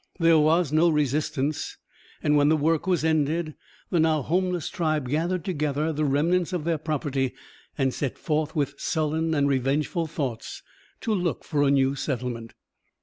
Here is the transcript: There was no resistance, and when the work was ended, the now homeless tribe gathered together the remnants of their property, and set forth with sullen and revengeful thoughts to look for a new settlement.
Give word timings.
There 0.19 0.39
was 0.39 0.71
no 0.71 0.89
resistance, 0.89 1.77
and 2.23 2.35
when 2.35 2.49
the 2.49 2.57
work 2.57 2.87
was 2.87 3.05
ended, 3.05 3.53
the 3.91 3.99
now 3.99 4.23
homeless 4.23 4.67
tribe 4.67 5.07
gathered 5.07 5.45
together 5.45 5.93
the 5.93 6.05
remnants 6.05 6.53
of 6.53 6.63
their 6.63 6.79
property, 6.79 7.35
and 7.77 7.93
set 7.93 8.17
forth 8.17 8.55
with 8.55 8.79
sullen 8.79 9.35
and 9.35 9.47
revengeful 9.47 10.07
thoughts 10.07 10.63
to 11.01 11.13
look 11.13 11.43
for 11.43 11.61
a 11.61 11.69
new 11.69 11.93
settlement. 11.93 12.55